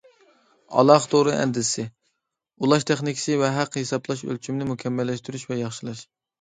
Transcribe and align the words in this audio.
ئالاقە 0.77 1.05
تورى 1.11 1.35
ئەندىزىسى، 1.41 1.85
ئۇلاش 2.65 2.87
تېخنىكىسى 2.93 3.37
ۋە 3.45 3.53
ھەق 3.61 3.81
ھېسابلاش 3.83 4.27
ئۆلچىمىنى 4.31 4.71
مۇكەممەللەشتۈرۈش 4.75 5.49
ۋە 5.55 5.63
ياخشىلاش. 5.65 6.07